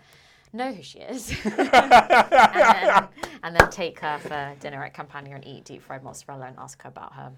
[0.54, 3.08] know who she is, and, then,
[3.42, 6.82] and then take her for dinner at Campania and eat deep fried mozzarella and ask
[6.84, 7.32] her about her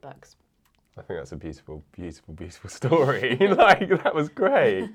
[0.00, 0.36] books.
[0.96, 3.36] I think that's a beautiful, beautiful, beautiful story.
[3.40, 4.88] like that was great.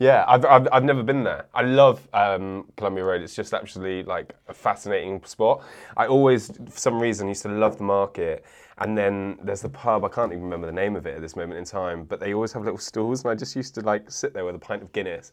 [0.00, 1.44] Yeah, I've, I've, I've never been there.
[1.52, 3.20] I love um, Columbia Road.
[3.20, 5.62] It's just actually like a fascinating spot.
[5.94, 8.46] I always, for some reason, used to love the market.
[8.78, 10.06] And then there's the pub.
[10.06, 12.04] I can't even remember the name of it at this moment in time.
[12.04, 14.54] But they always have little stalls, and I just used to like sit there with
[14.54, 15.32] a pint of Guinness.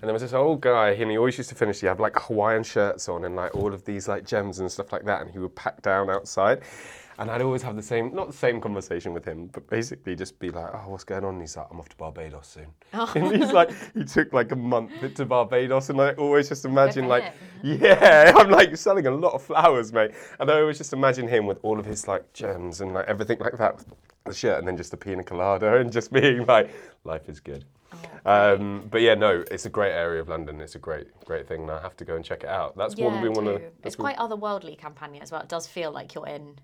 [0.00, 1.82] And there was this old guy, and he always used to finish.
[1.82, 4.92] He had like Hawaiian shirts on and like all of these like gems and stuff
[4.92, 5.20] like that.
[5.20, 6.62] And he would pack down outside.
[7.18, 10.38] And I'd always have the same, not the same conversation with him, but basically just
[10.38, 11.34] be like, oh, what's going on?
[11.34, 12.66] And he's like, I'm off to Barbados soon.
[13.16, 15.88] And he's like, he took like a month to Barbados.
[15.88, 17.32] And I always just imagine like, him.
[17.80, 20.12] yeah, I'm like selling a lot of flowers, mate.
[20.40, 23.38] And I always just imagine him with all of his like gems and like everything
[23.38, 23.82] like that,
[24.26, 26.70] the shirt and then just a pina colada and just being like,
[27.04, 27.64] life is good.
[28.26, 30.60] Um, but yeah, no, it's a great area of London.
[30.60, 31.62] It's a great, great thing.
[31.62, 32.76] And I have to go and check it out.
[32.76, 33.62] That's one we want to.
[33.84, 35.40] It's quite otherworldly Campania as well.
[35.40, 36.58] It does feel like you're in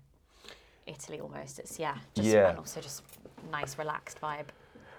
[0.85, 1.59] Italy almost.
[1.59, 2.49] It's yeah, just Yeah.
[2.49, 3.03] and also just
[3.51, 4.47] nice, relaxed vibe.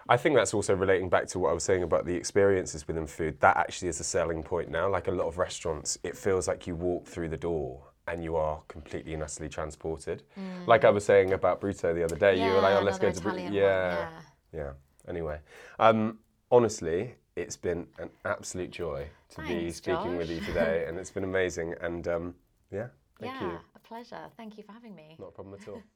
[0.08, 3.06] I think that's also relating back to what I was saying about the experiences within
[3.06, 3.40] food.
[3.40, 4.88] That actually is a selling point now.
[4.88, 8.36] Like a lot of restaurants, it feels like you walk through the door and you
[8.36, 10.22] are completely and utterly transported.
[10.66, 13.10] Like I was saying about Brutto the other day, you were like, "Oh, let's go
[13.10, 14.08] to Brutto." Yeah, yeah.
[14.52, 14.72] yeah.
[15.08, 15.38] Anyway,
[15.78, 16.18] um,
[16.50, 21.10] honestly, it's been an absolute joy to be Thanks, speaking with you today, and it's
[21.10, 21.74] been amazing.
[21.80, 22.34] And um,
[22.70, 23.58] yeah, thank yeah, you.
[23.84, 24.26] Pleasure.
[24.36, 25.16] Thank you for having me.
[25.18, 25.82] Not a problem at all.